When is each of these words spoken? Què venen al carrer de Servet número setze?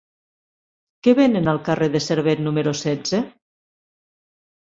Què 1.07 1.13
venen 1.19 1.51
al 1.51 1.59
carrer 1.67 1.89
de 1.97 2.01
Servet 2.07 2.41
número 2.47 2.75
setze? 2.81 3.21